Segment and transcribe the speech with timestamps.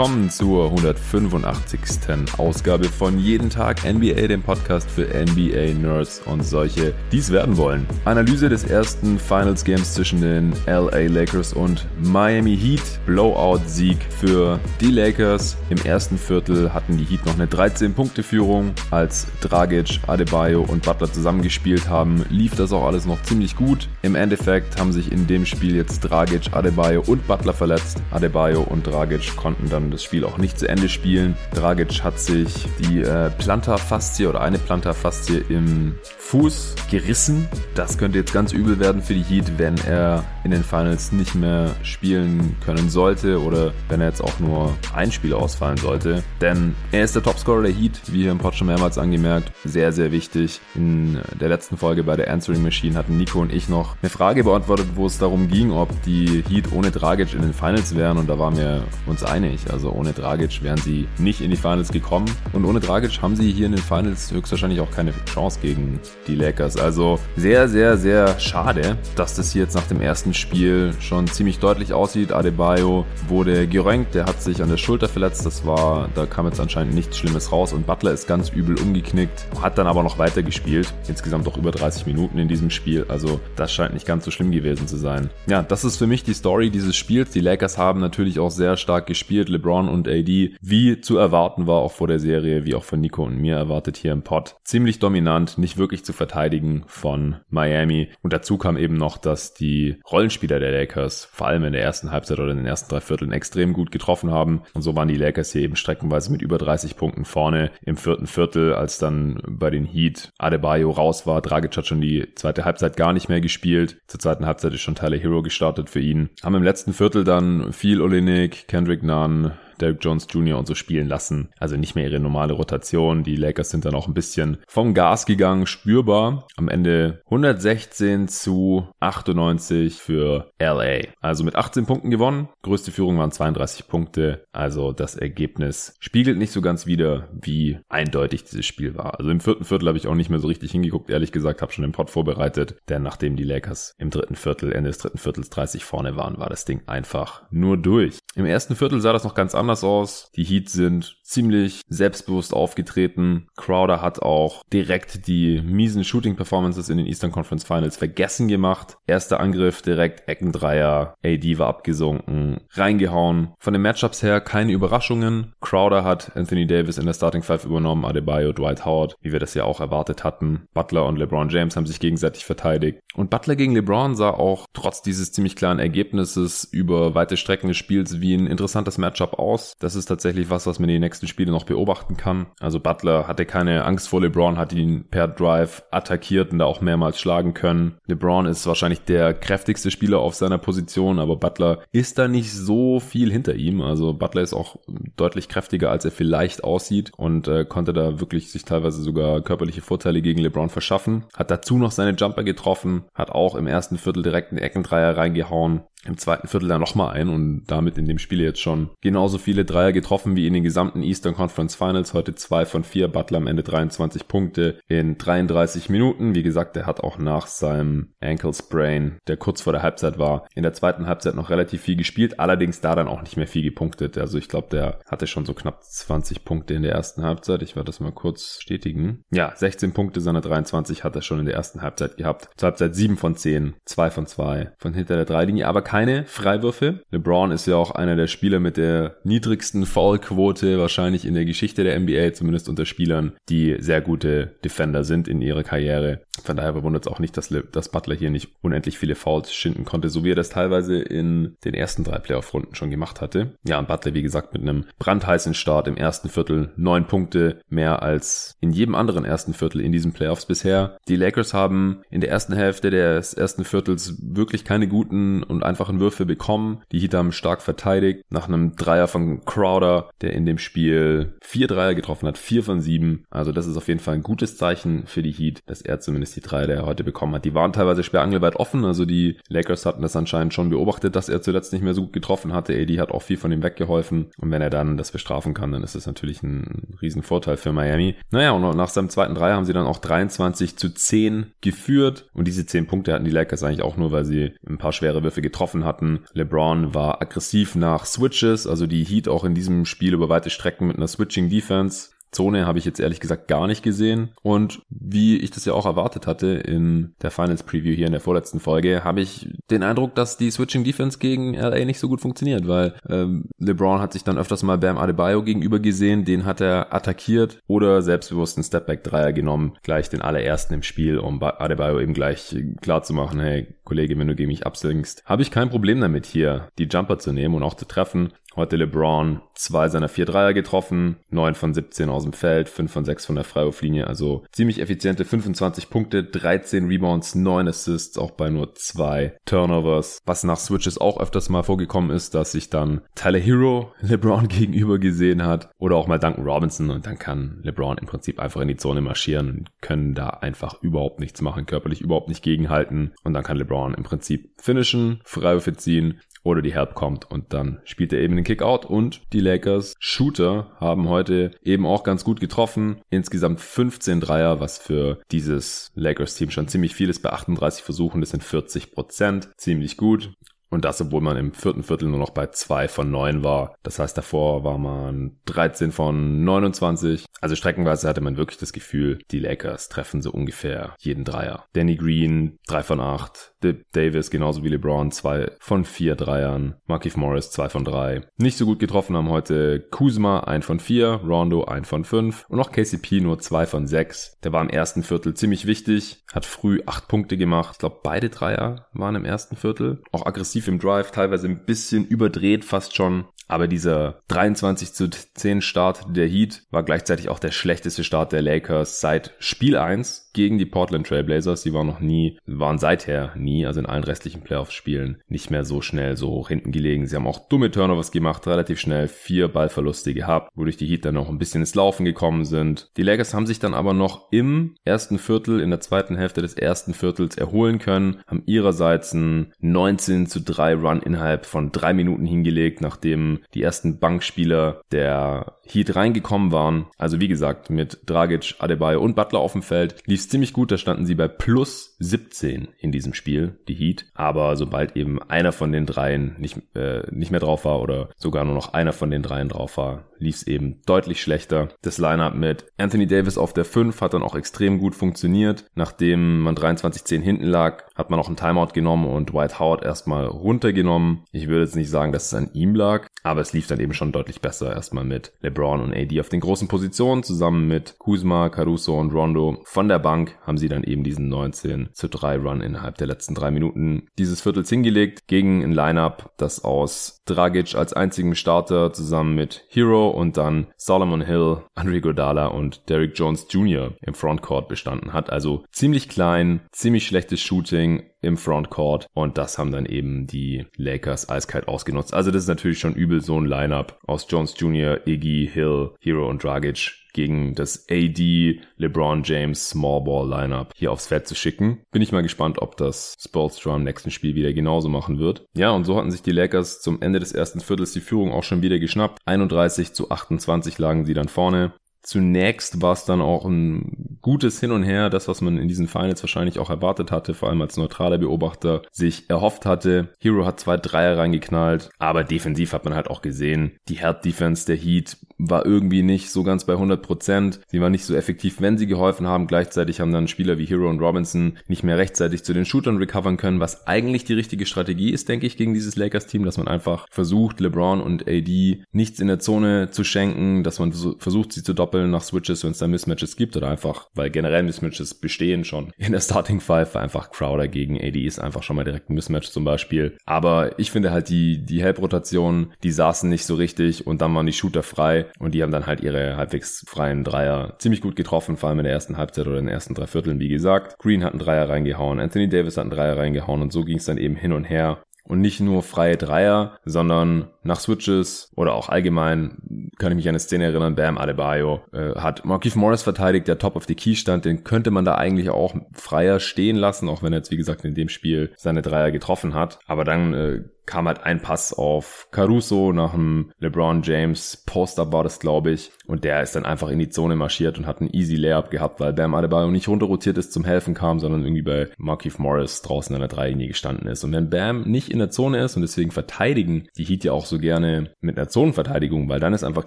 [0.00, 2.38] willkommen zur 185.
[2.38, 7.58] Ausgabe von Jeden Tag NBA, dem Podcast für NBA Nerds und solche, die es werden
[7.58, 7.86] wollen.
[8.06, 12.80] Analyse des ersten Finals Games zwischen den LA Lakers und Miami Heat.
[13.04, 15.58] Blowout-Sieg für die Lakers.
[15.68, 18.72] Im ersten Viertel hatten die Heat noch eine 13-Punkte-Führung.
[18.90, 23.86] Als Dragic, Adebayo und Butler zusammengespielt haben, lief das auch alles noch ziemlich gut.
[24.00, 27.98] Im Endeffekt haben sich in dem Spiel jetzt Dragic, Adebayo und Butler verletzt.
[28.10, 31.36] Adebayo und Dragic konnten dann das Spiel auch nicht zu Ende spielen.
[31.54, 35.94] Dragic hat sich die äh, Plantarfaszie oder eine Plantarfaszie im
[36.30, 37.48] Fuß gerissen.
[37.74, 41.34] Das könnte jetzt ganz übel werden für die Heat, wenn er in den Finals nicht
[41.34, 46.22] mehr spielen können sollte oder wenn er jetzt auch nur ein Spiel ausfallen sollte.
[46.40, 49.50] Denn er ist der Topscorer der Heat, wie hier im Pod schon mehrmals angemerkt.
[49.64, 50.60] Sehr, sehr wichtig.
[50.76, 54.44] In der letzten Folge bei der Answering Machine hatten Nico und ich noch eine Frage
[54.44, 58.28] beantwortet, wo es darum ging, ob die Heat ohne Dragic in den Finals wären und
[58.28, 59.60] da waren wir uns einig.
[59.72, 63.50] Also ohne Dragic wären sie nicht in die Finals gekommen und ohne Dragic haben sie
[63.50, 66.76] hier in den Finals höchstwahrscheinlich auch keine Chance gegen die Lakers.
[66.76, 71.58] Also sehr, sehr, sehr schade, dass das hier jetzt nach dem ersten Spiel schon ziemlich
[71.58, 72.32] deutlich aussieht.
[72.32, 75.46] Adebayo wurde gerankt, der hat sich an der Schulter verletzt.
[75.46, 79.46] Das war, da kam jetzt anscheinend nichts Schlimmes raus und Butler ist ganz übel umgeknickt,
[79.60, 80.92] hat dann aber noch weiter gespielt.
[81.08, 83.06] Insgesamt auch über 30 Minuten in diesem Spiel.
[83.08, 85.30] Also das scheint nicht ganz so schlimm gewesen zu sein.
[85.46, 87.30] Ja, das ist für mich die Story dieses Spiels.
[87.30, 89.48] Die Lakers haben natürlich auch sehr stark gespielt.
[89.48, 93.24] LeBron und AD, wie zu erwarten war, auch vor der Serie, wie auch von Nico
[93.24, 94.56] und mir erwartet hier im Pod.
[94.64, 98.10] Ziemlich dominant, nicht wirklich zu verteidigen von Miami.
[98.22, 102.10] Und dazu kam eben noch, dass die Rollenspieler der Lakers vor allem in der ersten
[102.10, 104.62] Halbzeit oder in den ersten drei Vierteln extrem gut getroffen haben.
[104.74, 108.26] Und so waren die Lakers hier eben streckenweise mit über 30 Punkten vorne im vierten
[108.26, 111.40] Viertel, als dann bei den Heat Adebayo raus war.
[111.42, 113.98] Dragic hat schon die zweite Halbzeit gar nicht mehr gespielt.
[114.06, 116.30] Zur zweiten Halbzeit ist schon Tyler Hero gestartet für ihn.
[116.42, 120.58] Haben im letzten Viertel dann viel Olenek, Kendrick Nunn, Derek Jones Jr.
[120.58, 121.50] und so spielen lassen.
[121.58, 123.24] Also nicht mehr ihre normale Rotation.
[123.24, 126.46] Die Lakers sind dann auch ein bisschen vom Gas gegangen, spürbar.
[126.56, 131.08] Am Ende 116 zu 98 für LA.
[131.20, 132.48] Also mit 18 Punkten gewonnen.
[132.62, 134.44] Größte Führung waren 32 Punkte.
[134.52, 139.18] Also das Ergebnis spiegelt nicht so ganz wieder, wie eindeutig dieses Spiel war.
[139.18, 141.10] Also im vierten Viertel habe ich auch nicht mehr so richtig hingeguckt.
[141.10, 142.76] Ehrlich gesagt, habe schon den Pod vorbereitet.
[142.88, 146.48] Denn nachdem die Lakers im dritten Viertel, Ende des dritten Viertels 30 vorne waren, war
[146.48, 148.18] das Ding einfach nur durch.
[148.34, 150.32] Im ersten Viertel sah das noch ganz anders anders aus.
[150.34, 153.46] Die Heat sind ziemlich selbstbewusst aufgetreten.
[153.56, 158.96] Crowder hat auch direkt die miesen Shooting Performances in den Eastern Conference Finals vergessen gemacht.
[159.06, 161.14] Erster Angriff direkt Eckendreier.
[161.24, 163.54] AD war abgesunken, reingehauen.
[163.58, 165.54] Von den Matchups her keine Überraschungen.
[165.60, 169.54] Crowder hat Anthony Davis in der Starting Five übernommen, Adebayo, Dwight Howard, wie wir das
[169.54, 170.66] ja auch erwartet hatten.
[170.74, 173.00] Butler und LeBron James haben sich gegenseitig verteidigt.
[173.14, 177.76] Und Butler gegen LeBron sah auch trotz dieses ziemlich klaren Ergebnisses über weite Strecken des
[177.76, 179.74] Spiels wie ein interessantes Matchup aus.
[179.78, 182.46] Das ist tatsächlich was, was man in den nächsten Spielen noch beobachten kann.
[182.60, 186.80] Also Butler hatte keine Angst vor LeBron, hat ihn per Drive attackiert und da auch
[186.80, 187.98] mehrmals schlagen können.
[188.06, 193.00] LeBron ist wahrscheinlich der kräftigste Spieler auf seiner Position, aber Butler ist da nicht so
[193.00, 193.82] viel hinter ihm.
[193.82, 194.76] Also Butler ist auch
[195.16, 199.82] deutlich kräftiger, als er vielleicht aussieht und äh, konnte da wirklich sich teilweise sogar körperliche
[199.82, 201.26] Vorteile gegen LeBron verschaffen.
[201.36, 205.82] Hat dazu noch seine Jumper getroffen, hat auch im ersten Viertel direkt einen Eckendreier reingehauen
[206.06, 209.64] im zweiten Viertel dann nochmal ein und damit in dem Spiel jetzt schon genauso viele
[209.64, 212.14] Dreier getroffen wie in den gesamten Eastern Conference Finals.
[212.14, 216.34] Heute zwei von vier, Butler am Ende 23 Punkte in 33 Minuten.
[216.34, 220.46] Wie gesagt, er hat auch nach seinem Ankle Sprain, der kurz vor der Halbzeit war,
[220.54, 223.62] in der zweiten Halbzeit noch relativ viel gespielt, allerdings da dann auch nicht mehr viel
[223.62, 224.16] gepunktet.
[224.16, 227.62] Also ich glaube, der hatte schon so knapp 20 Punkte in der ersten Halbzeit.
[227.62, 229.24] Ich werde das mal kurz bestätigen.
[229.30, 232.48] Ja, 16 Punkte seiner 23 hat er schon in der ersten Halbzeit gehabt.
[232.56, 237.00] Zur Halbzeit 7 von 10, 2 von 2 von hinter der Dreilinie, aber keine Freiwürfe.
[237.10, 241.82] LeBron ist ja auch einer der Spieler mit der niedrigsten Foulquote wahrscheinlich in der Geschichte
[241.82, 246.20] der NBA, zumindest unter Spielern, die sehr gute Defender sind in ihrer Karriere.
[246.44, 249.52] Von daher bewundert es auch nicht, dass, Le dass Butler hier nicht unendlich viele Fouls
[249.52, 253.54] schinden konnte, so wie er das teilweise in den ersten drei Playoff-Runden schon gemacht hatte.
[253.64, 258.02] Ja, und Butler, wie gesagt, mit einem brandheißen Start im ersten Viertel, neun Punkte, mehr
[258.02, 260.98] als in jedem anderen ersten Viertel in diesen Playoffs bisher.
[261.08, 266.00] Die Lakers haben in der ersten Hälfte des ersten Viertels wirklich keine guten und einfachen
[266.00, 266.82] Würfe bekommen.
[266.92, 268.24] Die Heat haben stark verteidigt.
[268.28, 272.80] Nach einem Dreier von Crowder, der in dem Spiel vier Dreier getroffen hat, vier von
[272.80, 273.24] sieben.
[273.30, 276.36] Also das ist auf jeden Fall ein gutes Zeichen für die Heat, dass er zumindest
[276.36, 277.46] die Dreier, der er heute bekommen hat.
[277.46, 278.84] Die waren teilweise schwer angelweit offen.
[278.84, 282.12] Also die Lakers hatten das anscheinend schon beobachtet, dass er zuletzt nicht mehr so gut
[282.12, 282.74] getroffen hatte.
[282.74, 284.30] AD hat auch viel von ihm weggeholfen.
[284.36, 288.16] Und wenn er dann das bestrafen kann, dann ist das natürlich ein Riesenvorteil für Miami.
[288.30, 292.28] Naja, und nach seinem zweiten Dreier haben sie dann auch 23 zu 10 geführt.
[292.34, 295.22] Und diese 10 Punkte hatten die Lakers eigentlich auch nur, weil sie ein paar schwere
[295.22, 296.24] Würfe getroffen getroffen hatten.
[296.32, 300.88] LeBron war aggressiv nach Switches, also die Heat auch in diesem Spiel über weite Strecken
[300.88, 304.30] mit einer Switching Defense Zone habe ich jetzt ehrlich gesagt gar nicht gesehen.
[304.42, 308.20] Und wie ich das ja auch erwartet hatte in der Finals Preview hier in der
[308.20, 312.20] vorletzten Folge, habe ich den Eindruck, dass die Switching Defense gegen LA nicht so gut
[312.20, 316.60] funktioniert, weil ähm, LeBron hat sich dann öfters mal Bam Adebayo gegenüber gesehen, den hat
[316.60, 322.00] er attackiert oder selbstbewusst einen Stepback Dreier genommen, gleich den allerersten im Spiel, um Adebayo
[322.00, 325.70] eben gleich klar zu machen, hey Kollege, wenn du gegen mich absinkst, habe ich kein
[325.70, 328.32] Problem damit hier die Jumper zu nehmen und auch zu treffen.
[328.56, 333.04] Heute LeBron zwei seiner vier Dreier getroffen, neun von 17 aus dem Feld, fünf von
[333.04, 338.50] sechs von der Freiwurflinie, also ziemlich effiziente 25 Punkte, 13 Rebounds, 9 Assists, auch bei
[338.50, 340.22] nur zwei Turnovers.
[340.24, 344.98] Was nach Switches auch öfters mal vorgekommen ist, dass sich dann Tyler Hero LeBron gegenüber
[344.98, 348.68] gesehen hat oder auch mal Duncan Robinson und dann kann LeBron im Prinzip einfach in
[348.68, 353.34] die Zone marschieren und können da einfach überhaupt nichts machen, körperlich überhaupt nicht gegenhalten und
[353.34, 358.12] dann kann LeBron im Prinzip finishen, Freiwürfe ziehen oder die Help kommt und dann spielt
[358.12, 363.00] er eben den Kickout und die Lakers Shooter haben heute eben auch ganz gut getroffen.
[363.10, 368.20] Insgesamt 15 Dreier, was für dieses Lakers Team schon ziemlich viel ist bei 38 Versuchen.
[368.20, 369.50] Das sind 40 Prozent.
[369.56, 370.32] Ziemlich gut.
[370.70, 373.74] Und das, obwohl man im vierten Viertel nur noch bei zwei von neun war.
[373.82, 377.26] Das heißt, davor war man 13 von 29.
[377.40, 381.64] Also streckenweise hatte man wirklich das Gefühl, die Lakers treffen so ungefähr jeden Dreier.
[381.72, 383.52] Danny Green, drei von acht.
[383.62, 386.76] Dip Davis, genauso wie LeBron, zwei von vier Dreiern.
[386.86, 388.22] Markif Morris, zwei von drei.
[388.38, 391.20] Nicht so gut getroffen haben heute Kuzma, ein von vier.
[391.26, 392.46] Rondo, ein von fünf.
[392.48, 394.38] Und auch KCP nur zwei von sechs.
[394.44, 396.24] Der war im ersten Viertel ziemlich wichtig.
[396.32, 397.72] Hat früh acht Punkte gemacht.
[397.72, 400.02] Ich glaube, beide Dreier waren im ersten Viertel.
[400.12, 403.26] Auch aggressiv im Drive, teilweise ein bisschen überdreht fast schon.
[403.50, 408.42] Aber dieser 23 zu 10 Start der Heat war gleichzeitig auch der schlechteste Start der
[408.42, 411.64] Lakers seit Spiel 1 gegen die Portland Trailblazers.
[411.64, 415.82] Die waren noch nie, waren seither nie, also in allen restlichen Playoffs-Spielen nicht mehr so
[415.82, 417.06] schnell so hoch hinten gelegen.
[417.06, 421.16] Sie haben auch dumme Turnovers gemacht, relativ schnell vier Ballverluste gehabt, wodurch die Heat dann
[421.16, 422.92] noch ein bisschen ins Laufen gekommen sind.
[422.96, 426.54] Die Lakers haben sich dann aber noch im ersten Viertel, in der zweiten Hälfte des
[426.54, 432.26] ersten Viertels erholen können, haben ihrerseits einen 19 zu 3 Run innerhalb von drei Minuten
[432.26, 436.86] hingelegt, nachdem die ersten Bankspieler der Heat reingekommen waren.
[436.98, 440.70] Also wie gesagt, mit Dragic, Adebayo und Butler auf dem Feld lief es ziemlich gut.
[440.70, 444.06] Da standen sie bei plus 17 in diesem Spiel, die Heat.
[444.14, 448.44] Aber sobald eben einer von den dreien nicht, äh, nicht mehr drauf war oder sogar
[448.44, 451.68] nur noch einer von den dreien drauf war, lief es eben deutlich schlechter.
[451.82, 455.64] Das Lineup mit Anthony Davis auf der 5 hat dann auch extrem gut funktioniert.
[455.74, 460.26] Nachdem man 23-10 hinten lag, hat man auch einen Timeout genommen und White Howard erstmal
[460.26, 461.24] runtergenommen.
[461.32, 463.94] Ich würde jetzt nicht sagen, dass es an ihm lag, aber es lief dann eben
[463.94, 464.72] schon deutlich besser.
[464.72, 469.60] Erstmal mit LeBron und AD auf den großen Positionen zusammen mit Kuzma, Caruso und Rondo.
[469.64, 473.34] Von der Bank haben sie dann eben diesen 19 zu 3 Run innerhalb der letzten
[473.34, 479.34] drei Minuten dieses Viertels hingelegt gegen ein Lineup, das aus Dragic als einzigen Starter zusammen
[479.34, 483.92] mit Hero und dann Solomon Hill, Andre Godala und Derrick Jones Jr.
[484.02, 485.30] im Frontcourt bestanden hat.
[485.30, 491.28] Also ziemlich klein, ziemlich schlechtes Shooting, im Frontcourt und das haben dann eben die Lakers
[491.28, 492.14] eiskalt ausgenutzt.
[492.14, 496.28] Also das ist natürlich schon übel so ein Lineup aus Jones Jr., Iggy, Hill, Hero
[496.28, 501.82] und Dragic gegen das AD LeBron James Small Ball Lineup hier aufs Feld zu schicken.
[501.90, 505.46] Bin ich mal gespannt, ob das Spolstra im nächsten Spiel wieder genauso machen wird.
[505.54, 508.44] Ja, und so hatten sich die Lakers zum Ende des ersten Viertels die Führung auch
[508.44, 509.18] schon wieder geschnappt.
[509.24, 511.72] 31 zu 28 lagen sie dann vorne.
[512.02, 515.88] Zunächst war es dann auch ein gutes Hin und Her, das, was man in diesen
[515.88, 520.08] Finals wahrscheinlich auch erwartet hatte, vor allem als neutraler Beobachter sich erhofft hatte.
[520.18, 524.66] Hero hat zwei Dreier reingeknallt, aber defensiv hat man halt auch gesehen, die Herd Defense
[524.66, 525.16] der Heat
[525.48, 527.60] war irgendwie nicht so ganz bei 100 Prozent.
[527.66, 529.46] Sie war nicht so effektiv, wenn sie geholfen haben.
[529.46, 533.36] Gleichzeitig haben dann Spieler wie Hero und Robinson nicht mehr rechtzeitig zu den Shootern recovern
[533.36, 537.06] können, was eigentlich die richtige Strategie ist, denke ich, gegen dieses Lakers-Team, dass man einfach
[537.10, 541.72] versucht, LeBron und AD nichts in der Zone zu schenken, dass man versucht, sie zu
[541.72, 545.92] doppeln nach Switches, wenn es da Mismatches gibt oder einfach, weil generell Mismatches bestehen schon.
[545.96, 549.50] In der Starting Five einfach Crowder gegen AD ist einfach schon mal direkt ein Mismatch
[549.50, 550.16] zum Beispiel.
[550.26, 554.46] Aber ich finde halt die, die Help-Rotation, die saßen nicht so richtig und dann waren
[554.46, 558.56] die Shooter frei und die haben dann halt ihre halbwegs freien Dreier ziemlich gut getroffen,
[558.56, 560.98] vor allem in der ersten Halbzeit oder in den ersten drei Vierteln, wie gesagt.
[560.98, 564.04] Green hat einen Dreier reingehauen, Anthony Davis hat einen Dreier reingehauen und so ging es
[564.04, 568.88] dann eben hin und her und nicht nur freie Dreier, sondern nach Switches oder auch
[568.88, 573.46] allgemein kann ich mich an eine Szene erinnern, Bam Adebayo äh, hat Marquise Morris verteidigt,
[573.46, 577.08] der Top of the Key stand, den könnte man da eigentlich auch freier stehen lassen,
[577.08, 580.34] auch wenn er jetzt wie gesagt in dem Spiel seine Dreier getroffen hat, aber dann
[580.34, 580.60] äh,
[580.90, 585.92] kam halt ein Pass auf Caruso nach einem LeBron James Post-Up war das, glaube ich.
[586.06, 588.98] Und der ist dann einfach in die Zone marschiert und hat einen easy Layup gehabt,
[588.98, 593.14] weil Bam Adebayo nicht runterrotiert ist zum Helfen kam, sondern irgendwie bei Markif Morris draußen
[593.14, 594.24] an der Dreilinie gestanden ist.
[594.24, 597.46] Und wenn Bam nicht in der Zone ist und deswegen verteidigen die Heat ja auch
[597.46, 599.86] so gerne mit einer Zonenverteidigung, weil dann ist einfach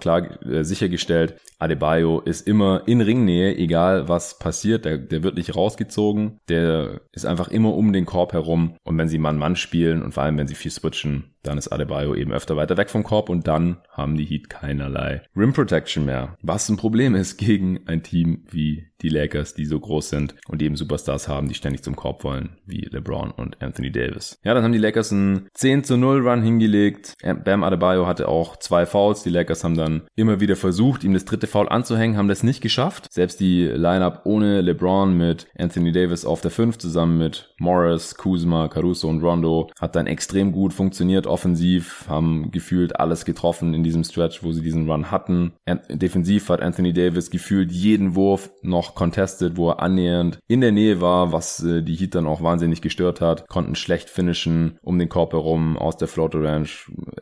[0.00, 5.54] klar äh, sichergestellt, Adebayo ist immer in Ringnähe, egal was passiert, der, der wird nicht
[5.54, 10.12] rausgezogen, der ist einfach immer um den Korb herum und wenn sie Mann-Mann spielen und
[10.12, 11.33] vor allem wenn sie viel rutschen.
[11.44, 15.22] Dann ist Adebayo eben öfter weiter weg vom Korb und dann haben die Heat keinerlei
[15.36, 16.36] Rim Protection mehr.
[16.42, 20.62] Was ein Problem ist gegen ein Team wie die Lakers, die so groß sind und
[20.62, 24.38] eben Superstars haben, die ständig zum Korb wollen, wie LeBron und Anthony Davis.
[24.42, 27.14] Ja, dann haben die Lakers einen 10 zu 0 Run hingelegt.
[27.44, 29.22] Bam Adebayo hatte auch zwei Fouls.
[29.22, 32.62] Die Lakers haben dann immer wieder versucht, ihm das dritte Foul anzuhängen, haben das nicht
[32.62, 33.12] geschafft.
[33.12, 38.68] Selbst die Lineup ohne LeBron mit Anthony Davis auf der 5 zusammen mit Morris, Kuzma,
[38.68, 44.04] Caruso und Rondo hat dann extrem gut funktioniert offensiv, haben gefühlt alles getroffen in diesem
[44.04, 45.54] Stretch, wo sie diesen Run hatten.
[45.90, 51.00] Defensiv hat Anthony Davis gefühlt jeden Wurf noch contested, wo er annähernd in der Nähe
[51.00, 55.08] war, was äh, die Heat dann auch wahnsinnig gestört hat, konnten schlecht finishen um den
[55.08, 56.68] Korb herum aus der Floater Range.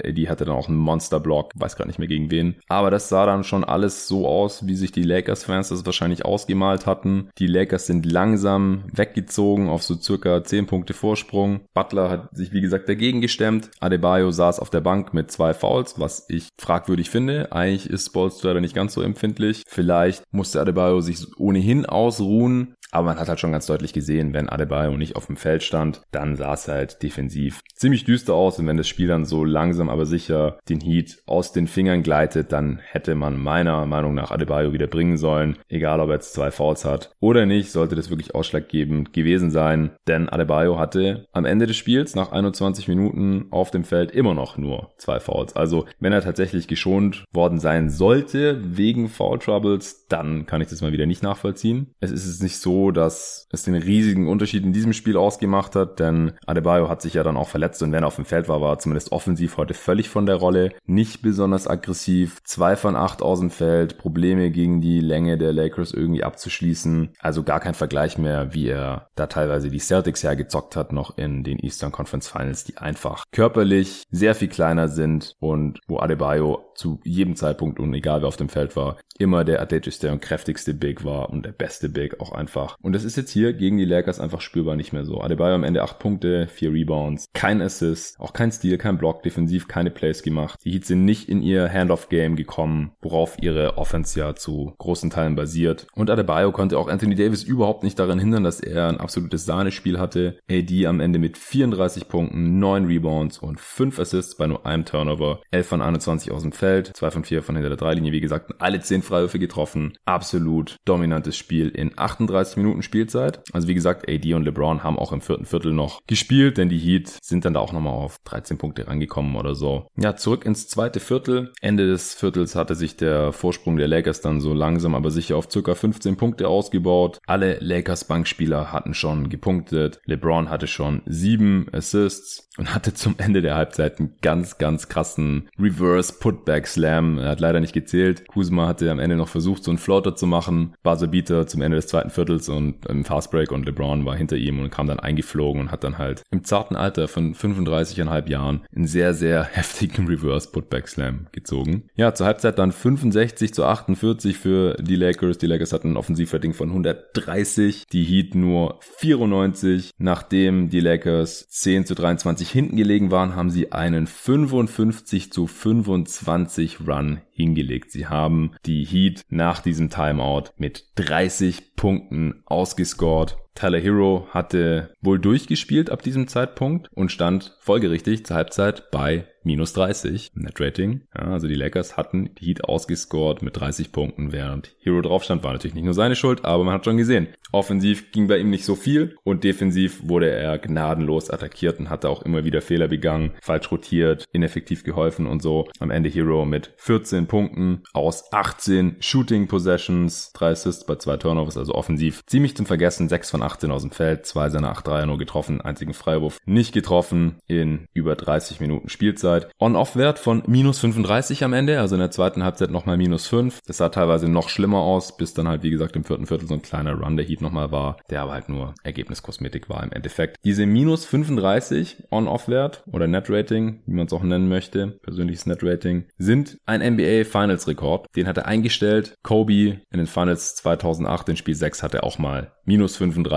[0.07, 2.57] Die hatte dann auch einen Monster-Block, weiß gerade nicht mehr gegen wen.
[2.69, 6.85] Aber das sah dann schon alles so aus, wie sich die Lakers-Fans das wahrscheinlich ausgemalt
[6.85, 7.31] hatten.
[7.39, 11.63] Die Lakers sind langsam weggezogen auf so circa 10 Punkte Vorsprung.
[11.73, 13.71] Butler hat sich wie gesagt dagegen gestemmt.
[13.81, 17.53] Adebayo saß auf der Bank mit zwei Fouls, was ich fragwürdig finde.
[17.53, 19.63] Eigentlich ist Spolstra nicht ganz so empfindlich.
[19.67, 22.75] Vielleicht musste Adebayo sich ohnehin ausruhen.
[22.95, 26.03] Aber man hat halt schon ganz deutlich gesehen, wenn Adebayo nicht auf dem Feld stand,
[26.11, 28.59] dann sah es halt defensiv ziemlich düster aus.
[28.59, 32.53] Und wenn das Spiel dann so langsam aber sicher den Heat aus den Fingern gleitet,
[32.53, 35.57] dann hätte man meiner Meinung nach Adebayo wieder bringen sollen.
[35.69, 39.93] Egal, ob er jetzt zwei Fouls hat oder nicht, sollte das wirklich ausschlaggebend gewesen sein.
[40.07, 44.57] Denn Adebayo hatte am Ende des Spiels nach 21 Minuten auf dem Feld immer noch
[44.57, 45.55] nur zwei Fouls.
[45.55, 50.81] Also wenn er tatsächlich geschont worden sein sollte wegen Foul Troubles, dann kann ich das
[50.81, 51.95] mal wieder nicht nachvollziehen.
[52.01, 56.33] Es ist nicht so, dass es den riesigen Unterschied in diesem Spiel ausgemacht hat, denn
[56.47, 58.73] Adebayo hat sich ja dann auch verletzt und wenn er auf dem Feld war, war
[58.73, 63.41] er zumindest offensiv heute völlig von der Rolle, nicht besonders aggressiv, zwei von acht aus
[63.41, 68.55] dem Feld, Probleme gegen die Länge der Lakers irgendwie abzuschließen, also gar kein Vergleich mehr,
[68.55, 72.79] wie er da teilweise die Celtics hergezockt hat, noch in den Eastern Conference Finals, die
[72.79, 73.72] einfach körperlich
[74.11, 78.49] sehr viel kleiner sind und wo Adebayo zu jedem Zeitpunkt und egal wer auf dem
[78.49, 82.77] Feld war, immer der athletischste und kräftigste Big war und der beste Big auch einfach.
[82.83, 85.21] Und das ist jetzt hier gegen die Lakers einfach spürbar nicht mehr so.
[85.21, 89.69] Adebayo am Ende 8 Punkte, 4 Rebounds, kein Assist, auch kein Stil, kein Block, defensiv
[89.69, 90.59] keine Plays gemacht.
[90.65, 95.37] Die Heats sind nicht in ihr Handoff-Game gekommen, worauf ihre Offense ja zu großen Teilen
[95.37, 95.87] basiert.
[95.95, 99.99] Und Adebayo konnte auch Anthony Davis überhaupt nicht daran hindern, dass er ein absolutes Sahnespiel
[99.99, 100.39] hatte.
[100.51, 105.41] AD am Ende mit 34 Punkten, 9 Rebounds und 5 Assists bei nur einem Turnover,
[105.51, 108.53] 11 von 21 aus dem Feld, 2 von 4 von hinter der Dreilinie, wie gesagt,
[108.59, 109.95] alle 10 Freiwürfe getroffen.
[110.05, 113.43] Absolut dominantes Spiel in 38 Minuten Spielzeit.
[113.53, 116.79] Also wie gesagt, AD und LeBron haben auch im vierten Viertel noch gespielt, denn die
[116.79, 119.87] Heat sind dann da auch nochmal auf 13 Punkte rangekommen oder so.
[119.97, 121.53] Ja, zurück ins zweite Viertel.
[121.61, 125.51] Ende des Viertels hatte sich der Vorsprung der Lakers dann so langsam aber sicher auf
[125.51, 127.19] circa 15 Punkte ausgebaut.
[127.27, 130.01] Alle Lakers Bankspieler hatten schon gepunktet.
[130.07, 135.49] LeBron hatte schon sieben Assists und hatte zum Ende der Halbzeit einen ganz, ganz krassen
[135.59, 137.19] Reverse Putback Slam.
[137.19, 138.27] Er hat leider nicht gezählt.
[138.29, 140.75] Kuzma hatte am Ende noch versucht, so einen Floater zu machen.
[140.83, 144.61] Buzzer Beater zum Ende des zweiten Viertels und im Fastbreak und LeBron war hinter ihm
[144.61, 148.87] und kam dann eingeflogen und hat dann halt im zarten Alter von 35,5 Jahren einen
[148.87, 151.85] sehr, sehr heftigen Reverse Putback Slam gezogen.
[151.95, 155.39] Ja, zur Halbzeit dann 65 zu 48 für die Lakers.
[155.39, 159.91] Die Lakers hatten ein Offensivrating von 130, die Heat nur 94.
[159.99, 166.87] Nachdem die Lakers 10 zu 23 hinten gelegen waren, haben sie einen 55 zu 25
[166.87, 167.91] Run hingelegt.
[167.91, 173.42] Sie haben die Heat nach diesem Timeout mit 30 Punkten ausgescored.
[173.55, 179.73] Tyler Hero hatte wohl durchgespielt ab diesem Zeitpunkt und stand folgerichtig zur Halbzeit bei minus
[179.73, 181.03] 30 Net Rating.
[181.17, 185.43] Ja, also die Lakers hatten die Heat ausgescored mit 30 Punkten, während Hero drauf stand.
[185.43, 187.29] War natürlich nicht nur seine Schuld, aber man hat schon gesehen.
[187.51, 192.09] Offensiv ging bei ihm nicht so viel und defensiv wurde er gnadenlos attackiert und hatte
[192.09, 195.69] auch immer wieder Fehler begangen, falsch rotiert, ineffektiv geholfen und so.
[195.79, 201.59] Am Ende Hero mit 14 Punkten aus 18 Shooting Possessions, 3 Assists bei 2 Turnovers,
[201.59, 204.87] also offensiv ziemlich zum Vergessen, 6 von von 18 aus dem Feld, zwei seiner 8
[204.87, 209.49] Dreier nur getroffen, einzigen Freiwurf nicht getroffen in über 30 Minuten Spielzeit.
[209.59, 213.61] On-Off-Wert von minus 35 am Ende, also in der zweiten Halbzeit nochmal minus 5.
[213.67, 216.55] Das sah teilweise noch schlimmer aus, bis dann halt, wie gesagt, im vierten Viertel so
[216.55, 220.37] ein kleiner Run der Heat nochmal war, der aber halt nur Ergebniskosmetik war im Endeffekt.
[220.45, 226.59] Diese minus 35 On-Off-Wert oder Net-Rating, wie man es auch nennen möchte, persönliches Net-Rating, sind
[226.67, 228.07] ein NBA Finals-Rekord.
[228.15, 229.15] Den hat er eingestellt.
[229.23, 229.53] Kobe
[229.91, 233.32] in den Finals 2008 in Spiel 6 hat er auch mal minus 35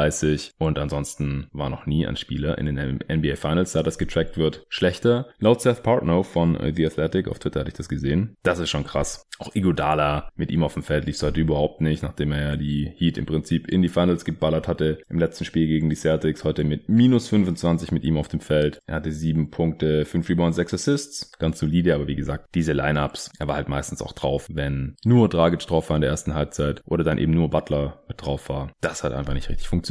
[0.57, 4.65] und ansonsten war noch nie ein Spieler in den NBA Finals, da das getrackt wird,
[4.69, 5.27] schlechter.
[5.39, 8.35] Laut Seth Partnow von äh, The Athletic, auf Twitter hatte ich das gesehen.
[8.43, 9.25] Das ist schon krass.
[9.39, 12.55] Auch Igodala mit ihm auf dem Feld lief es heute überhaupt nicht, nachdem er ja
[12.55, 16.43] die Heat im Prinzip in die Finals geballert hatte im letzten Spiel gegen die Celtics.
[16.43, 18.79] Heute mit minus 25 mit ihm auf dem Feld.
[18.85, 21.31] Er hatte sieben Punkte, fünf Rebounds, sechs Assists.
[21.37, 25.27] Ganz solide, aber wie gesagt, diese Lineups, er war halt meistens auch drauf, wenn nur
[25.27, 28.71] Dragic drauf war in der ersten Halbzeit oder dann eben nur Butler mit drauf war.
[28.81, 29.84] Das hat einfach nicht richtig funktioniert.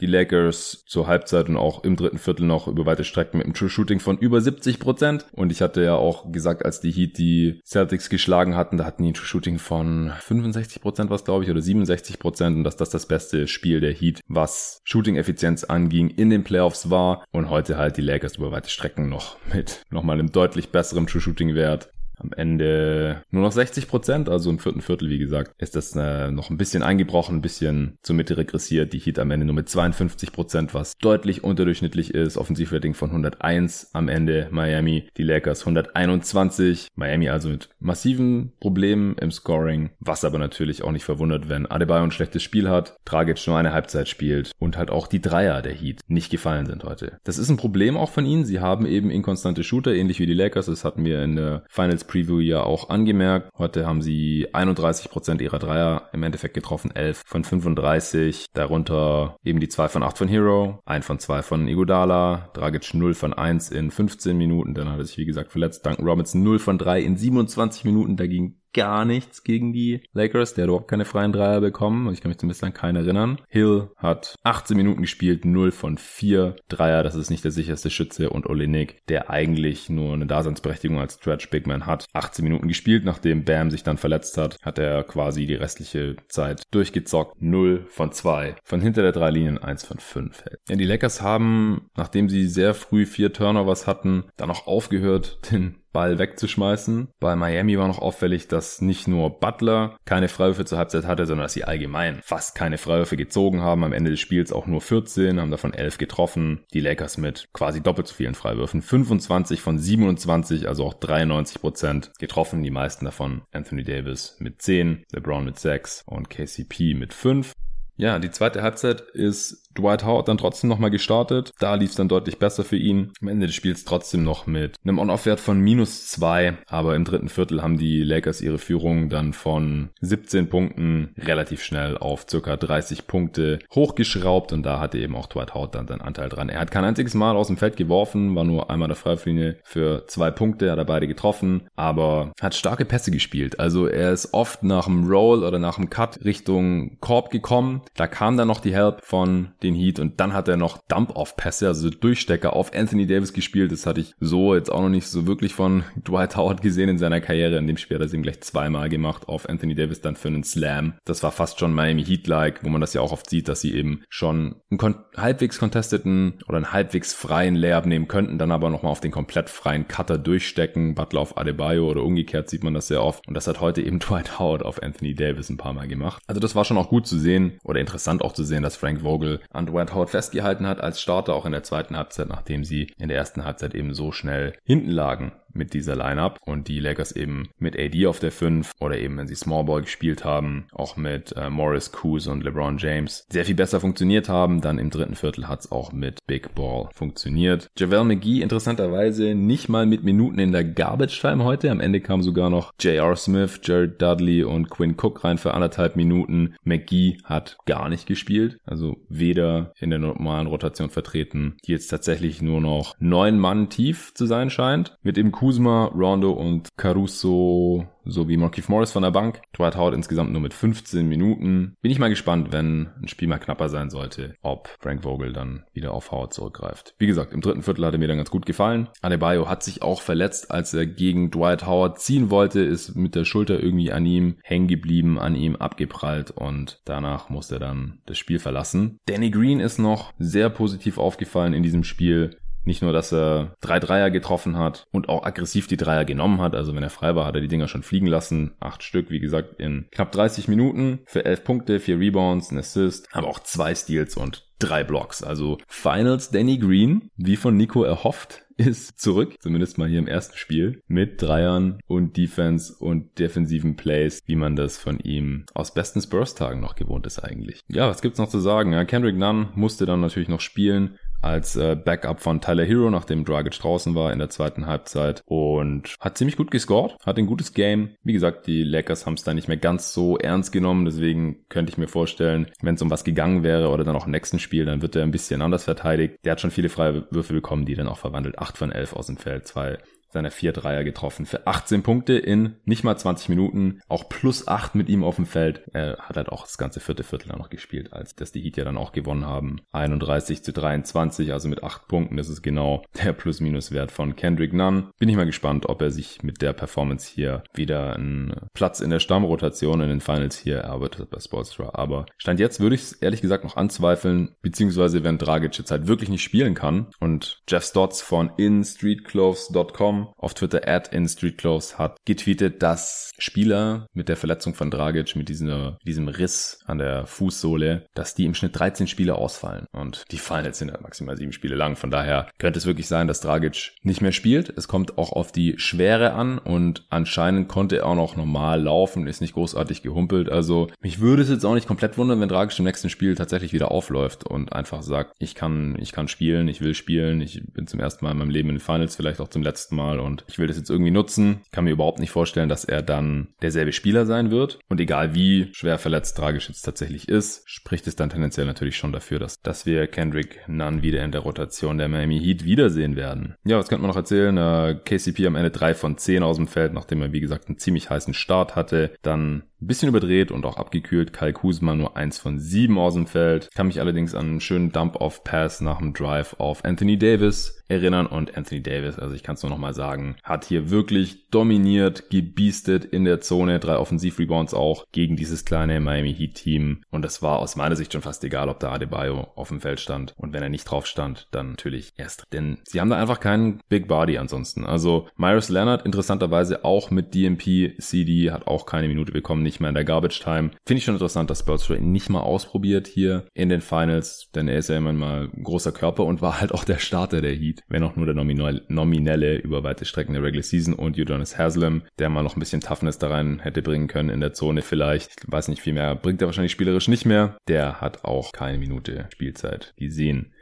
[0.00, 3.54] Die Lakers zur Halbzeit und auch im dritten Viertel noch über weite Strecken mit einem
[3.54, 5.26] True Shooting von über 70 Prozent.
[5.32, 9.02] Und ich hatte ja auch gesagt, als die Heat die Celtics geschlagen hatten, da hatten
[9.02, 12.76] die ein True Shooting von 65 Prozent was glaube ich oder 67 Prozent und dass
[12.76, 17.24] das das beste Spiel der Heat, was Shooting-Effizienz anging, in den Playoffs war.
[17.32, 21.20] Und heute halt die Lakers über weite Strecken noch mit nochmal einem deutlich besseren True
[21.20, 21.90] Shooting Wert
[22.20, 26.30] am Ende nur noch 60 Prozent, also im vierten Viertel, wie gesagt, ist das äh,
[26.30, 28.92] noch ein bisschen eingebrochen, ein bisschen zur Mitte regressiert.
[28.92, 32.36] Die Heat am Ende nur mit 52 Prozent, was deutlich unterdurchschnittlich ist.
[32.36, 35.08] Offensivrating von 101 am Ende Miami.
[35.16, 36.88] Die Lakers 121.
[36.94, 42.04] Miami also mit massiven Problemen im Scoring, was aber natürlich auch nicht verwundert, wenn Adebayo
[42.04, 45.72] ein schlechtes Spiel hat, Dragic nur eine Halbzeit spielt und halt auch die Dreier der
[45.72, 47.18] Heat nicht gefallen sind heute.
[47.24, 48.44] Das ist ein Problem auch von ihnen.
[48.44, 50.66] Sie haben eben inkonstante Shooter, ähnlich wie die Lakers.
[50.66, 53.50] Das hatten wir in der Finals Preview ja auch angemerkt.
[53.56, 58.46] Heute haben sie 31% ihrer Dreier im Endeffekt getroffen, 11 von 35.
[58.52, 63.14] Darunter eben die 2 von 8 von Hero, 1 von 2 von Igodala, Dragic 0
[63.14, 64.74] von 1 in 15 Minuten.
[64.74, 65.86] Dann hat er sich wie gesagt verletzt.
[65.86, 68.16] Duncan Robinson 0 von 3 in 27 Minuten.
[68.16, 70.54] Dagegen gar nichts gegen die Lakers.
[70.54, 72.12] Der hat überhaupt keine freien Dreier bekommen.
[72.12, 73.40] Ich kann mich zumindest an keinen erinnern.
[73.48, 77.02] Hill hat 18 Minuten gespielt, 0 von 4 Dreier.
[77.02, 78.30] Das ist nicht der sicherste Schütze.
[78.30, 83.04] Und Olenek, der eigentlich nur eine Daseinsberechtigung als Stretch Big Man hat, 18 Minuten gespielt.
[83.04, 87.40] Nachdem Bam sich dann verletzt hat, hat er quasi die restliche Zeit durchgezockt.
[87.40, 88.56] 0 von 2.
[88.64, 90.44] Von hinter der drei Linien 1 von 5.
[90.68, 95.76] Ja, die Lakers haben, nachdem sie sehr früh vier Turnovers hatten, dann auch aufgehört, den
[95.92, 97.08] Ball wegzuschmeißen.
[97.20, 101.44] Bei Miami war noch auffällig, dass nicht nur Butler keine Freiwürfe zur Halbzeit hatte, sondern
[101.44, 103.84] dass sie allgemein fast keine Freiwürfe gezogen haben.
[103.84, 106.64] Am Ende des Spiels auch nur 14, haben davon 11 getroffen.
[106.72, 108.82] Die Lakers mit quasi doppelt so vielen Freiwürfen.
[108.82, 112.62] 25 von 27, also auch 93 Prozent getroffen.
[112.62, 117.52] Die meisten davon Anthony Davis mit 10, LeBron mit 6 und KCP mit 5.
[118.00, 121.52] Ja, die zweite Halbzeit ist Dwight Howard dann trotzdem nochmal gestartet.
[121.58, 123.12] Da lief es dann deutlich besser für ihn.
[123.20, 126.58] Am Ende des Spiels trotzdem noch mit einem On-Off-Wert von minus zwei.
[126.66, 131.96] Aber im dritten Viertel haben die Lakers ihre Führung dann von 17 Punkten relativ schnell
[131.96, 134.52] auf circa 30 Punkte hochgeschraubt.
[134.52, 136.48] Und da hatte eben auch Dwight Howard dann seinen Anteil dran.
[136.48, 140.06] Er hat kein einziges Mal aus dem Feld geworfen, war nur einmal der Freiflinie für
[140.06, 143.60] zwei Punkte, hat er beide getroffen, aber hat starke Pässe gespielt.
[143.60, 147.82] Also er ist oft nach dem Roll oder nach dem Cut Richtung Korb gekommen.
[147.94, 151.68] Da kam dann noch die Help von den Heat und dann hat er noch Dump-Off-Pässe,
[151.68, 153.72] also Durchstecker auf Anthony Davis gespielt.
[153.72, 156.98] Das hatte ich so jetzt auch noch nicht so wirklich von Dwight Howard gesehen in
[156.98, 157.58] seiner Karriere.
[157.58, 160.28] In dem Spiel hat er es ihm gleich zweimal gemacht auf Anthony Davis dann für
[160.28, 160.94] einen Slam.
[161.04, 163.74] Das war fast schon Miami Heat-like, wo man das ja auch oft sieht, dass sie
[163.74, 168.92] eben schon einen halbwegs contesteten oder einen halbwegs freien Layup nehmen könnten, dann aber nochmal
[168.92, 173.02] auf den komplett freien Cutter durchstecken, Butler auf Adebayo oder umgekehrt sieht man das sehr
[173.02, 173.26] oft.
[173.28, 176.22] Und das hat heute eben Dwight Howard auf Anthony Davis ein paar Mal gemacht.
[176.26, 179.02] Also das war schon auch gut zu sehen oder interessant auch zu sehen, dass Frank
[179.02, 182.92] Vogel an Dwight Howard festgehalten hat als Starter auch in der zweiten Halbzeit, nachdem sie
[182.98, 187.12] in der ersten Halbzeit eben so schnell hinten lagen mit dieser Lineup und die Lakers
[187.12, 190.96] eben mit AD auf der 5 oder eben, wenn sie Small Ball gespielt haben, auch
[190.96, 194.60] mit äh, Morris Coos und LeBron James sehr viel besser funktioniert haben.
[194.60, 197.68] Dann im dritten Viertel hat es auch mit Big Ball funktioniert.
[197.78, 201.70] JaVale McGee interessanterweise nicht mal mit Minuten in der Garbage Time heute.
[201.70, 203.16] Am Ende kam sogar noch J.R.
[203.16, 206.54] Smith, Jared Dudley und Quinn Cook rein für anderthalb Minuten.
[206.62, 212.42] McGee hat gar nicht gespielt, also weder in der normalen Rotation vertreten, die jetzt tatsächlich
[212.42, 214.96] nur noch neun Mann tief zu sein scheint.
[215.02, 219.40] Mit eben Kuzma, Rondo und Caruso sowie Markif Morris von der Bank.
[219.56, 221.76] Dwight Howard insgesamt nur mit 15 Minuten.
[221.80, 225.64] Bin ich mal gespannt, wenn ein Spiel mal knapper sein sollte, ob Frank Vogel dann
[225.72, 226.94] wieder auf Howard zurückgreift.
[226.98, 228.88] Wie gesagt, im dritten Viertel hat er mir dann ganz gut gefallen.
[229.00, 233.24] Adebayo hat sich auch verletzt, als er gegen Dwight Howard ziehen wollte, ist mit der
[233.24, 238.18] Schulter irgendwie an ihm hängen geblieben, an ihm abgeprallt und danach musste er dann das
[238.18, 238.98] Spiel verlassen.
[239.06, 242.36] Danny Green ist noch sehr positiv aufgefallen in diesem Spiel.
[242.64, 246.54] Nicht nur, dass er drei Dreier getroffen hat und auch aggressiv die Dreier genommen hat.
[246.54, 248.52] Also wenn er frei war, hat er die Dinger schon fliegen lassen.
[248.60, 253.08] Acht Stück, wie gesagt, in knapp 30 Minuten für elf Punkte, vier Rebounds, ein Assist,
[253.12, 255.22] aber auch zwei Steals und drei Blocks.
[255.22, 260.36] Also Finals Danny Green, wie von Nico erhofft, ist zurück, zumindest mal hier im ersten
[260.36, 266.00] Spiel, mit Dreiern und Defense und defensiven Plays, wie man das von ihm aus besten
[266.02, 267.62] Spurs-Tagen noch gewohnt ist eigentlich.
[267.68, 268.72] Ja, was gibt's noch zu sagen?
[268.72, 273.24] Ja, Kendrick Nunn musste dann natürlich noch spielen, als äh, Backup von Tyler Hero, nachdem
[273.24, 277.52] Dragic draußen war in der zweiten Halbzeit und hat ziemlich gut gescored, hat ein gutes
[277.52, 277.90] Game.
[278.02, 281.70] Wie gesagt, die Lakers haben es da nicht mehr ganz so ernst genommen, deswegen könnte
[281.70, 284.64] ich mir vorstellen, wenn es um was gegangen wäre oder dann auch im nächsten Spiel,
[284.64, 286.16] dann wird er ein bisschen anders verteidigt.
[286.24, 288.38] Der hat schon viele freie Würfe bekommen, die dann auch verwandelt.
[288.38, 289.78] 8 von 11 aus dem Feld, zwei
[290.12, 294.74] seiner vier Dreier getroffen für 18 Punkte in nicht mal 20 Minuten, auch plus 8
[294.74, 295.62] mit ihm auf dem Feld.
[295.72, 298.56] Er hat halt auch das ganze vierte Viertel dann noch gespielt, als dass die Heat
[298.56, 299.60] ja dann auch gewonnen haben.
[299.72, 302.16] 31 zu 23, also mit 8 Punkten.
[302.16, 304.90] Das ist genau der Plus-Minus-Wert von Kendrick Nunn.
[304.98, 308.90] Bin ich mal gespannt, ob er sich mit der Performance hier wieder einen Platz in
[308.90, 311.70] der Stammrotation in den Finals hier erarbeitet bei Sportstra.
[311.74, 315.86] Aber Stand jetzt würde ich es ehrlich gesagt noch anzweifeln, beziehungsweise wenn Dragic jetzt halt
[315.86, 321.96] wirklich nicht spielen kann und Jeff Stotts von InStreetClothes.com auf Twitter at in Streetclothes hat
[322.04, 327.86] getweetet, dass Spieler mit der Verletzung von Dragic, mit dieser, diesem Riss an der Fußsohle,
[327.94, 329.66] dass die im Schnitt 13 Spiele ausfallen.
[329.72, 331.76] Und die Finals sind ja maximal sieben Spiele lang.
[331.76, 334.50] Von daher könnte es wirklich sein, dass Dragic nicht mehr spielt.
[334.56, 339.06] Es kommt auch auf die Schwere an und anscheinend konnte er auch noch normal laufen,
[339.06, 340.30] ist nicht großartig gehumpelt.
[340.30, 343.52] Also mich würde es jetzt auch nicht komplett wundern, wenn Dragic im nächsten Spiel tatsächlich
[343.52, 347.66] wieder aufläuft und einfach sagt, ich kann, ich kann spielen, ich will spielen, ich bin
[347.66, 350.00] zum ersten Mal in meinem Leben in den Finals, vielleicht auch zum letzten Mal Mal
[350.00, 351.40] und ich will das jetzt irgendwie nutzen.
[351.44, 354.58] Ich kann mir überhaupt nicht vorstellen, dass er dann derselbe Spieler sein wird.
[354.68, 358.92] Und egal wie schwer verletzt tragisch jetzt tatsächlich ist, spricht es dann tendenziell natürlich schon
[358.92, 363.34] dafür, dass, dass wir Kendrick Nunn wieder in der Rotation der Miami Heat wiedersehen werden.
[363.44, 364.38] Ja, was könnte man noch erzählen?
[364.38, 367.58] Uh, KCP am Ende 3 von 10 aus dem Feld, nachdem er wie gesagt einen
[367.58, 368.92] ziemlich heißen Start hatte.
[369.02, 371.12] Dann ein bisschen überdreht und auch abgekühlt.
[371.12, 373.48] Kyle Kuzma nur 1 von 7 aus dem Feld.
[373.54, 378.06] Kann mich allerdings an einen schönen Dump-Off-Pass nach dem Drive auf Anthony Davis erinnern.
[378.06, 382.84] Und Anthony Davis, also ich kann es nur nochmal sagen, hat hier wirklich dominiert, gebiestet
[382.84, 383.60] in der Zone.
[383.60, 386.82] Drei Offensiv-Rebounds auch gegen dieses kleine Miami Heat-Team.
[386.90, 389.80] Und das war aus meiner Sicht schon fast egal, ob da Adebayo auf dem Feld
[389.80, 390.14] stand.
[390.16, 392.24] Und wenn er nicht drauf stand, dann natürlich erst.
[392.32, 394.64] Denn sie haben da einfach keinen Big Body ansonsten.
[394.64, 399.68] Also Myers Leonard interessanterweise auch mit DMP CD hat auch keine Minute bekommen nicht mehr
[399.68, 400.50] in der Garbage Time.
[400.66, 404.58] Finde ich schon interessant, dass Spurs nicht mal ausprobiert hier in den Finals, denn er
[404.58, 407.82] ist ja immer mal großer Körper und war halt auch der Starter der Heat, wenn
[407.82, 412.22] auch nur der nominelle über weite Strecken der Regular Season und Udonis Haslam, der mal
[412.22, 415.24] noch ein bisschen Toughness da rein hätte bringen können in der Zone vielleicht.
[415.24, 417.36] Ich weiß nicht viel mehr, bringt er wahrscheinlich spielerisch nicht mehr.
[417.48, 420.32] Der hat auch keine Minute Spielzeit gesehen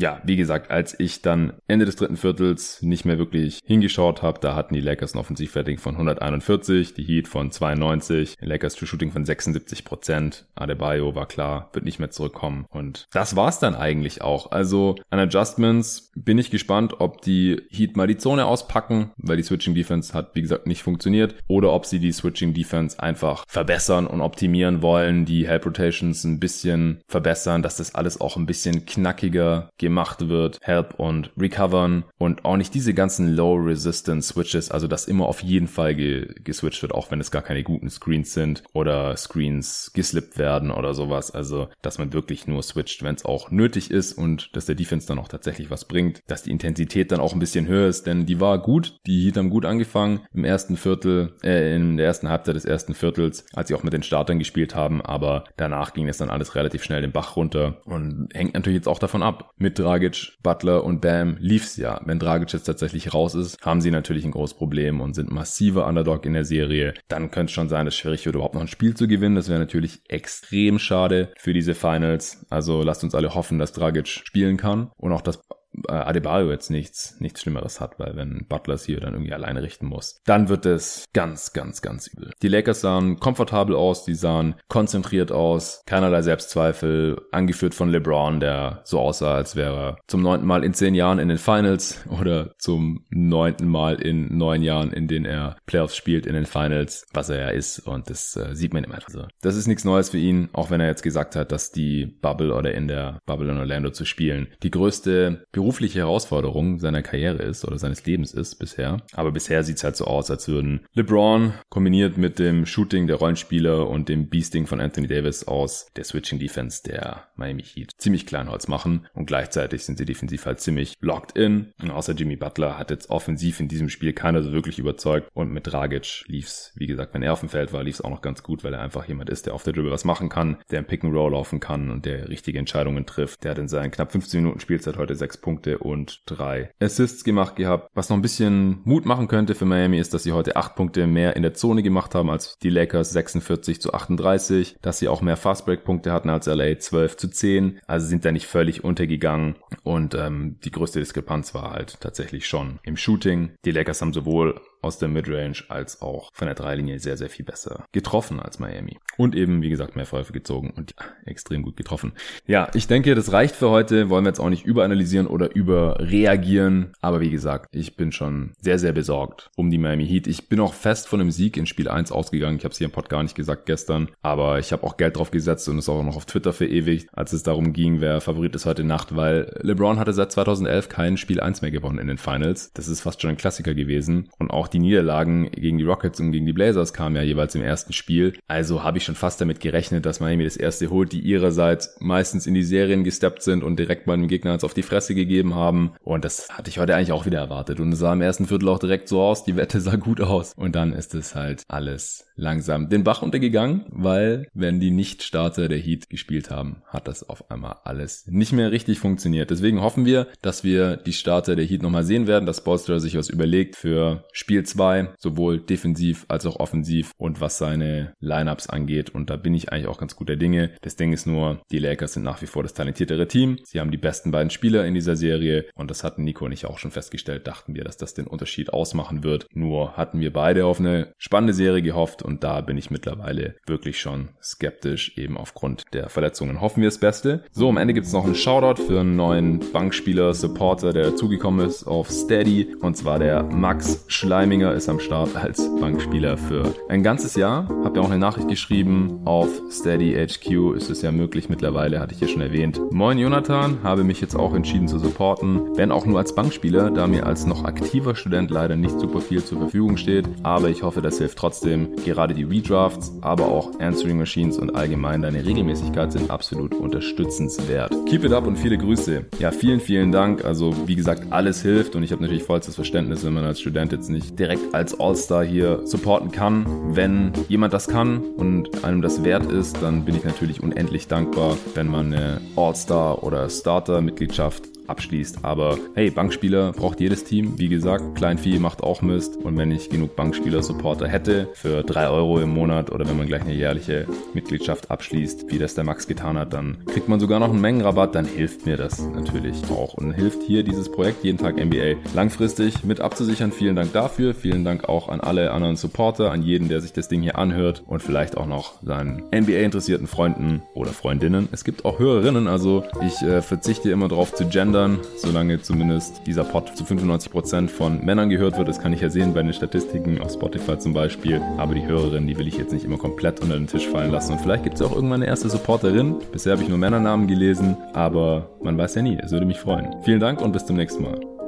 [0.00, 4.40] ja, wie gesagt, als ich dann Ende des dritten Viertels nicht mehr wirklich hingeschaut habe,
[4.40, 8.88] da hatten die Lakers ein Offensivrating von 141, die Heat von 92, die Lakers True
[8.88, 10.46] Shooting von 76 Prozent.
[10.54, 12.66] Adebayo war klar, wird nicht mehr zurückkommen.
[12.70, 14.50] Und das war's dann eigentlich auch.
[14.50, 19.42] Also an Adjustments bin ich gespannt, ob die Heat mal die Zone auspacken, weil die
[19.42, 24.06] Switching Defense hat, wie gesagt, nicht funktioniert, oder ob sie die Switching Defense einfach verbessern
[24.06, 28.86] und optimieren wollen, die Help Rotations ein bisschen verbessern, dass das alles auch ein bisschen
[28.86, 34.86] knackiger gemacht wird, Help und Recovern und auch nicht diese ganzen Low Resistance Switches, also
[34.86, 38.32] dass immer auf jeden Fall ge geswitcht wird, auch wenn es gar keine guten Screens
[38.32, 41.32] sind oder Screens geslippt werden oder sowas.
[41.32, 45.08] Also, dass man wirklich nur switcht, wenn es auch nötig ist und dass der Defense
[45.08, 48.26] dann auch tatsächlich was bringt, dass die Intensität dann auch ein bisschen höher ist, denn
[48.26, 52.28] die war gut, die Heat haben gut angefangen im ersten Viertel, äh, in der ersten
[52.28, 56.06] Halbzeit des ersten Viertels, als sie auch mit den Startern gespielt haben, aber danach ging
[56.08, 59.50] es dann alles relativ schnell den Bach runter und hängt natürlich jetzt auch davon ab.
[59.56, 62.00] Mit mit Dragic, Butler und Bam lief's ja.
[62.04, 65.86] Wenn Dragic jetzt tatsächlich raus ist, haben sie natürlich ein großes Problem und sind massiver
[65.86, 66.94] Underdog in der Serie.
[67.06, 69.36] Dann könnte es schon sein, dass es schwierig wird, überhaupt noch ein Spiel zu gewinnen.
[69.36, 72.44] Das wäre natürlich extrem schade für diese Finals.
[72.50, 75.40] Also lasst uns alle hoffen, dass Dragic spielen kann und auch, dass
[75.88, 79.86] Adebayo jetzt nichts, nichts Schlimmeres hat, weil wenn Butler es hier dann irgendwie alleine richten
[79.86, 82.32] muss, dann wird es ganz, ganz, ganz übel.
[82.42, 88.80] Die Lakers sahen komfortabel aus, die sahen konzentriert aus, keinerlei Selbstzweifel, angeführt von LeBron, der
[88.84, 92.54] so aussah, als wäre er zum neunten Mal in zehn Jahren in den Finals oder
[92.58, 97.28] zum neunten Mal in neun Jahren, in denen er Playoffs spielt in den Finals, was
[97.28, 98.98] er ja ist und das äh, sieht man immer.
[99.06, 102.06] Also, das ist nichts Neues für ihn, auch wenn er jetzt gesagt hat, dass die
[102.06, 107.44] Bubble oder in der Bubble in Orlando zu spielen die größte berufliche Herausforderung seiner Karriere
[107.44, 109.02] ist oder seines Lebens ist bisher.
[109.12, 113.14] Aber bisher sieht es halt so aus, als würden LeBron kombiniert mit dem Shooting der
[113.14, 118.26] Rollenspieler und dem Beasting von Anthony Davis aus der Switching Defense der Miami Heat ziemlich
[118.26, 121.72] Kleinholz machen und gleichzeitig sind sie defensiv halt ziemlich locked in.
[121.80, 125.52] Und außer Jimmy Butler hat jetzt offensiv in diesem Spiel keiner so wirklich überzeugt und
[125.52, 128.42] mit Dragic lief's, wie gesagt, wenn er auf dem Feld war, lief's auch noch ganz
[128.42, 130.86] gut, weil er einfach jemand ist, der auf der Dribble was machen kann, der im
[130.86, 133.44] Pick and Roll laufen kann und der richtige Entscheidungen trifft.
[133.44, 137.56] Der hat in seinen knapp 15 Minuten Spielzeit heute sechs Punkte und drei Assists gemacht
[137.56, 137.90] gehabt.
[137.94, 141.06] Was noch ein bisschen Mut machen könnte für Miami ist, dass sie heute acht Punkte
[141.06, 145.22] mehr in der Zone gemacht haben als die Lakers 46 zu 38, dass sie auch
[145.22, 150.14] mehr Fastbreak-Punkte hatten als LA 12 zu 10, also sind da nicht völlig untergegangen und
[150.14, 153.52] ähm, die größte Diskrepanz war halt tatsächlich schon im Shooting.
[153.64, 157.44] Die Lakers haben sowohl aus der Midrange als auch von der Dreilinie sehr, sehr viel
[157.44, 158.98] besser getroffen als Miami.
[159.16, 162.12] Und eben, wie gesagt, mehr Freiwürfe gezogen und ja, extrem gut getroffen.
[162.46, 164.10] Ja, ich denke, das reicht für heute.
[164.10, 166.92] Wollen wir jetzt auch nicht überanalysieren oder überreagieren.
[167.00, 170.26] Aber wie gesagt, ich bin schon sehr, sehr besorgt um die Miami Heat.
[170.26, 172.56] Ich bin auch fest von einem Sieg in Spiel 1 ausgegangen.
[172.56, 174.10] Ich habe es hier im Pod gar nicht gesagt gestern.
[174.22, 177.32] Aber ich habe auch Geld drauf gesetzt und es auch noch auf Twitter verewigt, als
[177.32, 181.40] es darum ging, wer Favorit ist heute Nacht, weil LeBron hatte seit 2011 kein Spiel
[181.40, 182.72] 1 mehr gewonnen in den Finals.
[182.74, 184.30] Das ist fast schon ein Klassiker gewesen.
[184.38, 187.62] Und auch die Niederlagen gegen die Rockets und gegen die Blazers kamen ja jeweils im
[187.62, 188.34] ersten Spiel.
[188.48, 192.46] Also habe ich schon fast damit gerechnet, dass Miami das erste holt, die ihrerseits meistens
[192.46, 195.92] in die Serien gesteppt sind und direkt dem Gegner auf die Fresse gegeben haben.
[196.02, 197.80] Und das hatte ich heute eigentlich auch wieder erwartet.
[197.80, 199.44] Und es sah im ersten Viertel auch direkt so aus.
[199.44, 200.52] Die Wette sah gut aus.
[200.56, 205.78] Und dann ist es halt alles langsam den Bach untergegangen, weil wenn die Nicht-Starter der
[205.78, 209.50] Heat gespielt haben, hat das auf einmal alles nicht mehr richtig funktioniert.
[209.50, 213.16] Deswegen hoffen wir, dass wir die Starter der Heat nochmal sehen werden, dass Bolster sich
[213.16, 219.10] was überlegt für Spiel 2, sowohl defensiv als auch offensiv und was seine Lineups angeht.
[219.10, 220.70] Und da bin ich eigentlich auch ganz guter Dinge.
[220.82, 223.58] Das Ding ist nur, die Lakers sind nach wie vor das talentiertere Team.
[223.64, 226.66] Sie haben die besten beiden Spieler in dieser Serie und das hatten Nico und ich
[226.66, 227.46] auch schon festgestellt.
[227.46, 229.46] Dachten wir, dass das den Unterschied ausmachen wird.
[229.52, 234.00] Nur hatten wir beide auf eine spannende Serie gehofft und da bin ich mittlerweile wirklich
[234.00, 236.60] schon skeptisch, eben aufgrund der Verletzungen.
[236.60, 237.44] Hoffen wir das Beste.
[237.52, 241.66] So, am Ende gibt es noch einen Shoutout für einen neuen Bankspieler, Supporter, der dazugekommen
[241.66, 242.74] ist auf Steady.
[242.80, 244.04] Und zwar der Max
[244.50, 247.68] Schleiminger ist am Start als Bankspieler für ein ganzes Jahr.
[247.84, 249.20] Hab ja auch eine Nachricht geschrieben.
[249.24, 252.80] Auf Steady HQ ist es ja möglich mittlerweile, hatte ich ja schon erwähnt.
[252.90, 255.76] Moin Jonathan, habe mich jetzt auch entschieden zu supporten.
[255.76, 259.44] Wenn auch nur als Bankspieler, da mir als noch aktiver Student leider nicht super viel
[259.44, 260.26] zur Verfügung steht.
[260.42, 261.94] Aber ich hoffe, das hilft trotzdem.
[262.04, 267.94] Gerade die Redrafts, aber auch Answering Machines und allgemein deine Regelmäßigkeit sind absolut unterstützenswert.
[268.06, 269.26] Keep it up und viele Grüße.
[269.38, 270.44] Ja, vielen, vielen Dank.
[270.44, 273.92] Also wie gesagt, alles hilft und ich habe natürlich vollstes Verständnis, wenn man als Student
[273.92, 276.64] jetzt nicht direkt als All-Star hier supporten kann.
[276.96, 281.56] Wenn jemand das kann und einem das wert ist, dann bin ich natürlich unendlich dankbar,
[281.74, 285.38] wenn man eine All-Star oder Starter-Mitgliedschaft abschließt.
[285.42, 287.58] Aber hey, Bankspieler braucht jedes Team.
[287.58, 289.36] Wie gesagt, Kleinvieh macht auch Mist.
[289.36, 293.42] Und wenn ich genug Bankspieler-Supporter hätte für drei Euro im Monat oder wenn man gleich
[293.42, 297.50] eine jährliche Mitgliedschaft abschließt, wie das der Max getan hat, dann kriegt man sogar noch
[297.50, 298.14] einen Mengenrabatt.
[298.14, 302.84] Dann hilft mir das natürlich auch und hilft hier dieses Projekt jeden Tag NBA langfristig
[302.84, 303.52] mit abzusichern.
[303.52, 304.34] Vielen Dank dafür.
[304.34, 307.82] Vielen Dank auch an alle anderen Supporter, an jeden, der sich das Ding hier anhört
[307.86, 311.48] und vielleicht auch noch seinen NBA-interessierten Freunden oder Freundinnen.
[311.52, 316.26] Es gibt auch Hörerinnen, also ich äh, verzichte immer darauf zu gendern Männern, solange zumindest
[316.26, 318.68] dieser Pod zu 95% von Männern gehört wird.
[318.68, 321.40] Das kann ich ja sehen bei den Statistiken auf Spotify zum Beispiel.
[321.58, 324.32] Aber die Hörerin, die will ich jetzt nicht immer komplett unter den Tisch fallen lassen.
[324.32, 326.16] Und vielleicht gibt es auch irgendwann eine erste Supporterin.
[326.32, 329.18] Bisher habe ich nur Männernamen gelesen, aber man weiß ja nie.
[329.22, 329.88] Es würde mich freuen.
[330.02, 331.39] Vielen Dank und bis zum nächsten Mal.